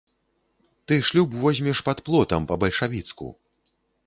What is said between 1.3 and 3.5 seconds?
возьмеш пад плотам, па-бальшавіцку.